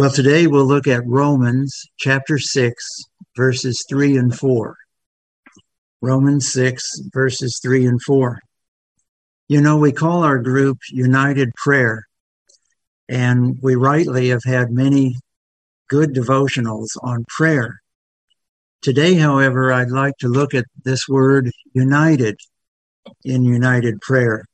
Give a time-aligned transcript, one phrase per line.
[0.00, 3.04] Well, today we'll look at Romans chapter 6,
[3.36, 4.74] verses 3 and 4.
[6.00, 8.40] Romans 6, verses 3 and 4.
[9.48, 12.06] You know, we call our group United Prayer,
[13.10, 15.16] and we rightly have had many
[15.90, 17.82] good devotionals on prayer.
[18.80, 22.38] Today, however, I'd like to look at this word united
[23.22, 24.46] in united prayer.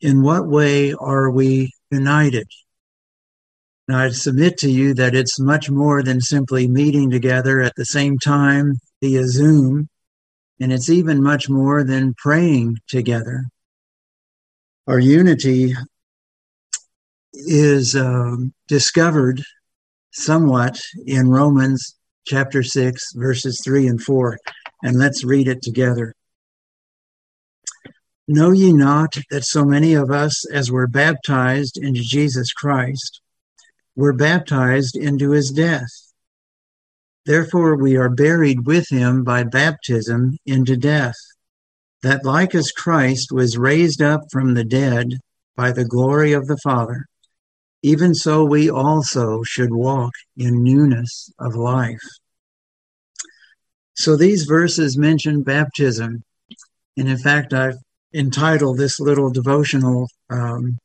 [0.00, 2.46] In what way are we united?
[3.92, 7.84] Now, I submit to you that it's much more than simply meeting together at the
[7.84, 9.90] same time via Zoom,
[10.58, 13.44] and it's even much more than praying together.
[14.86, 15.74] Our unity
[17.34, 19.42] is um, discovered
[20.10, 21.94] somewhat in Romans
[22.26, 24.38] chapter 6, verses 3 and 4.
[24.84, 26.14] And let's read it together.
[28.26, 33.20] Know ye not that so many of us as were baptized into Jesus Christ
[33.94, 35.90] were baptized into his death?
[37.24, 41.16] Therefore we are buried with him by baptism into death,
[42.02, 45.18] that like as Christ was raised up from the dead
[45.56, 47.06] by the glory of the Father,
[47.82, 52.02] even so we also should walk in newness of life.
[53.94, 56.22] So these verses mention baptism.
[56.96, 57.76] And in fact, I've
[58.14, 60.78] entitled this little devotional, um,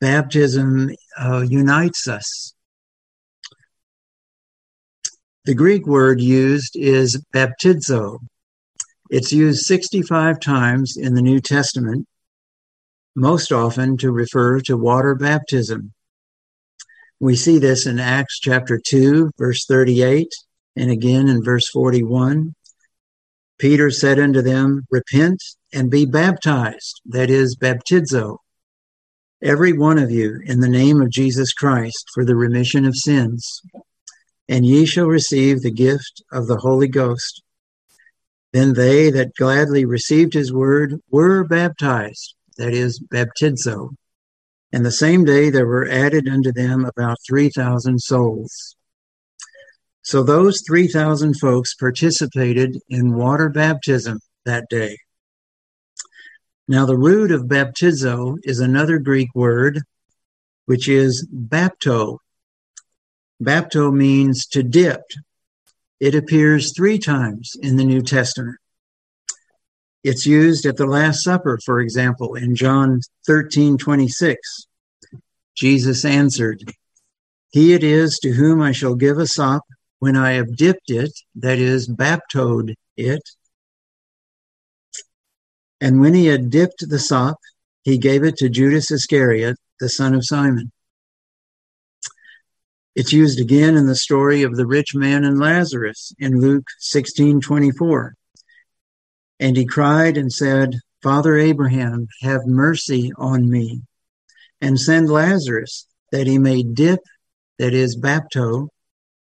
[0.00, 2.54] Baptism uh, Unites Us.
[5.44, 8.18] The Greek word used is baptizo.
[9.10, 12.06] It's used 65 times in the New Testament
[13.16, 15.92] most often to refer to water baptism.
[17.18, 20.28] We see this in Acts chapter 2, verse 38,
[20.76, 22.54] and again in verse 41.
[23.58, 28.36] Peter said unto them, Repent and be baptized, that is, baptizo,
[29.42, 33.62] every one of you, in the name of Jesus Christ, for the remission of sins,
[34.48, 37.42] and ye shall receive the gift of the Holy Ghost.
[38.52, 43.90] Then they that gladly received his word were baptized that is, baptizo.
[44.72, 48.76] And the same day there were added unto them about 3,000 souls.
[50.02, 54.98] So those 3,000 folks participated in water baptism that day.
[56.70, 59.80] Now, the root of baptizo is another Greek word,
[60.66, 62.18] which is bapto.
[63.42, 65.00] Bapto means to dip.
[65.98, 68.58] It appears three times in the New Testament.
[70.04, 74.66] It's used at the Last Supper, for example, in John 13 26.
[75.56, 76.62] Jesus answered,
[77.50, 79.62] He it is to whom I shall give a sop
[80.00, 83.22] when I have dipped it, that is, baptized it.
[85.80, 87.38] And when he had dipped the sop,
[87.82, 90.72] he gave it to Judas Iscariot, the son of Simon.
[92.96, 97.40] It's used again in the story of the rich man and Lazarus in Luke 16
[97.40, 98.14] 24.
[99.38, 103.82] And he cried and said, Father Abraham, have mercy on me,
[104.60, 106.98] and send Lazarus that he may dip,
[107.58, 108.68] that is, bapto,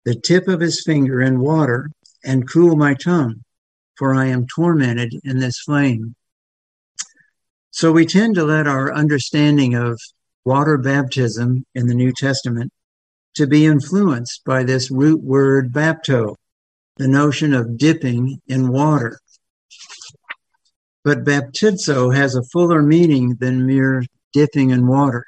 [0.06, 1.92] the tip of his finger in water
[2.24, 3.44] and cool my tongue,
[3.98, 6.16] for I am tormented in this flame.
[7.80, 9.98] So we tend to let our understanding of
[10.44, 12.74] water baptism in the New Testament
[13.36, 16.36] to be influenced by this root word bapto,
[16.98, 19.18] the notion of dipping in water.
[21.06, 24.04] But baptizo has a fuller meaning than mere
[24.34, 25.24] dipping in water.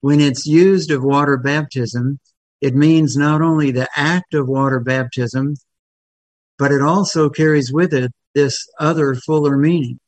[0.00, 2.20] When it's used of water baptism,
[2.60, 5.56] it means not only the act of water baptism,
[6.56, 9.98] but it also carries with it this other fuller meaning.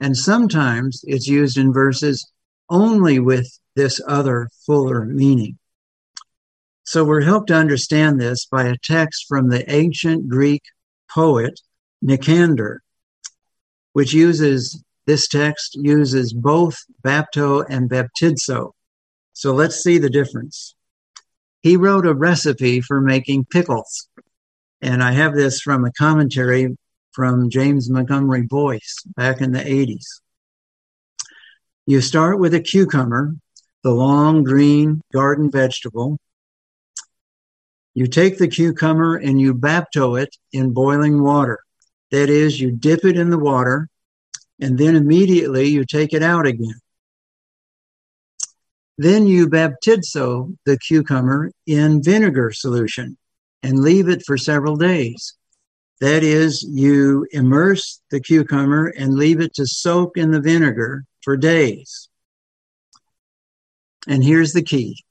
[0.00, 2.30] And sometimes it's used in verses
[2.68, 3.46] only with
[3.76, 5.58] this other fuller meaning.
[6.84, 10.62] So we're helped to understand this by a text from the ancient Greek
[11.14, 11.60] poet
[12.04, 12.78] Nicander,
[13.92, 18.72] which uses this text uses both bapto and baptizo.
[19.32, 20.74] So let's see the difference.
[21.62, 24.08] He wrote a recipe for making pickles.
[24.80, 26.76] And I have this from a commentary
[27.12, 30.20] from James Montgomery Boice back in the 80s.
[31.86, 33.34] You start with a cucumber,
[33.82, 36.18] the long green garden vegetable.
[37.94, 41.58] You take the cucumber and you bapto it in boiling water.
[42.10, 43.88] That is, you dip it in the water
[44.60, 46.80] and then immediately you take it out again.
[48.98, 53.16] Then you baptizo the cucumber in vinegar solution
[53.62, 55.34] and leave it for several days.
[56.00, 61.36] That is, you immerse the cucumber and leave it to soak in the vinegar for
[61.36, 62.08] days.
[64.08, 65.04] And here's the key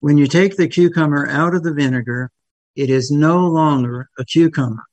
[0.00, 2.30] When you take the cucumber out of the vinegar,
[2.76, 4.84] it is no longer a cucumber.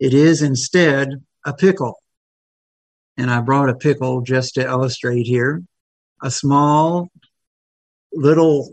[0.00, 2.02] It is instead a pickle.
[3.16, 5.62] And I brought a pickle just to illustrate here.
[6.22, 7.08] A small,
[8.12, 8.68] little,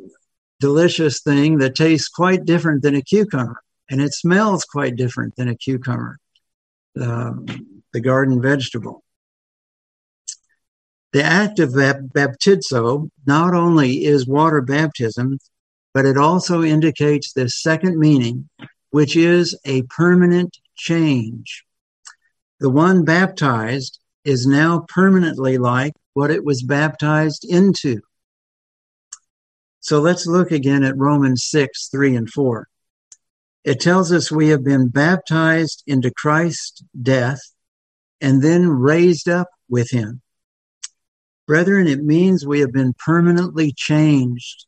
[0.59, 3.61] delicious thing that tastes quite different than a cucumber.
[3.89, 6.17] And it smells quite different than a cucumber,
[6.99, 7.45] um,
[7.93, 9.03] the garden vegetable.
[11.13, 15.39] The act of baptizo not only is water baptism,
[15.93, 18.49] but it also indicates this second meaning,
[18.91, 21.63] which is a permanent change.
[22.59, 28.01] The one baptized is now permanently like what it was baptized into.
[29.79, 32.67] So let's look again at Romans 6, 3 and 4.
[33.67, 37.41] It tells us we have been baptized into Christ's death
[38.21, 40.21] and then raised up with him.
[41.47, 44.67] Brethren, it means we have been permanently changed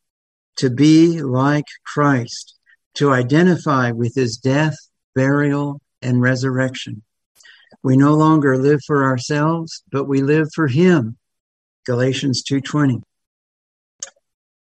[0.57, 2.59] to be like Christ,
[2.95, 4.75] to identify with his death,
[5.15, 7.01] burial, and resurrection.
[7.81, 11.17] We no longer live for ourselves, but we live for him.
[11.85, 13.01] Galatians 2:20.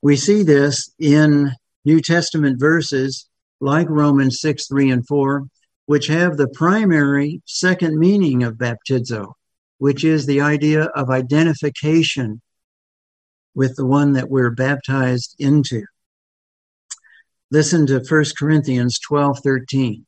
[0.01, 1.51] We see this in
[1.83, 3.28] New Testament verses
[3.59, 5.47] like Romans 6, 3, and 4,
[5.85, 9.33] which have the primary second meaning of baptizo,
[9.77, 12.41] which is the idea of identification
[13.55, 15.83] with the one that we're baptized into.
[17.51, 20.05] Listen to 1 Corinthians 12, 13.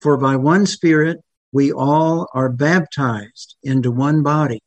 [0.00, 1.18] For by one Spirit
[1.52, 4.62] we all are baptized into one body,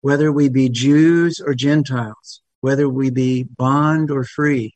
[0.00, 4.73] whether we be Jews or Gentiles, whether we be bond or free,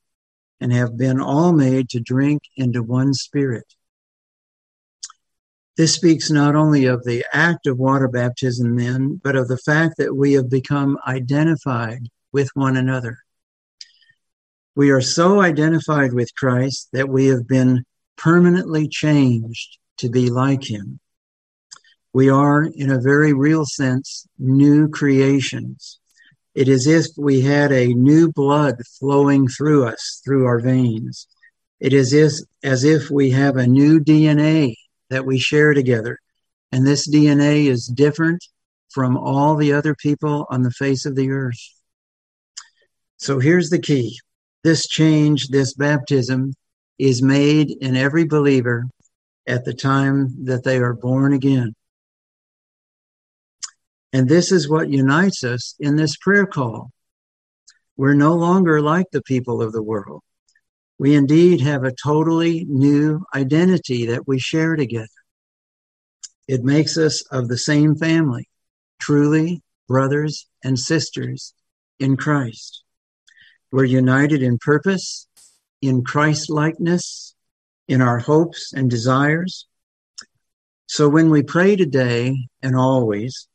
[0.60, 3.74] and have been all made to drink into one Spirit.
[5.76, 9.94] This speaks not only of the act of water baptism, then, but of the fact
[9.98, 13.18] that we have become identified with one another.
[14.74, 17.84] We are so identified with Christ that we have been
[18.16, 20.98] permanently changed to be like him.
[22.12, 26.00] We are, in a very real sense, new creations.
[26.54, 31.26] It is as if we had a new blood flowing through us, through our veins.
[31.80, 32.12] It is
[32.62, 34.74] as if we have a new DNA
[35.10, 36.18] that we share together.
[36.72, 38.44] And this DNA is different
[38.90, 41.60] from all the other people on the face of the earth.
[43.18, 44.18] So here's the key
[44.64, 46.54] this change, this baptism,
[46.98, 48.86] is made in every believer
[49.46, 51.74] at the time that they are born again.
[54.12, 56.90] And this is what unites us in this prayer call.
[57.96, 60.22] We're no longer like the people of the world
[60.98, 65.06] we indeed have a totally new identity that we share together.
[66.48, 68.48] It makes us of the same family,
[68.98, 71.54] truly brothers and sisters
[72.00, 72.82] in Christ.
[73.70, 75.28] We're united in purpose,
[75.80, 77.34] in Christ likeness,
[77.86, 79.66] in our hopes and desires.
[80.86, 83.46] So when we pray today and always,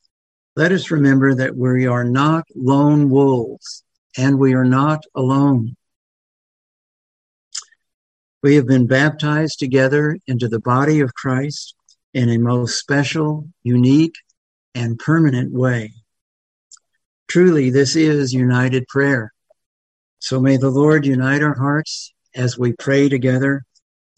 [0.55, 3.83] let us remember that we are not lone wolves
[4.17, 5.75] and we are not alone.
[8.44, 11.75] We have been baptized together into the body of Christ
[12.13, 14.15] in a most special, unique,
[14.75, 15.94] and permanent way.
[17.27, 19.33] Truly, this is united prayer.
[20.19, 23.63] So may the Lord unite our hearts as we pray together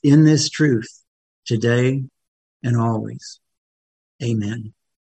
[0.03, 1.01] in this truth
[1.45, 2.03] today
[2.63, 3.39] and always.
[4.24, 4.74] Amen.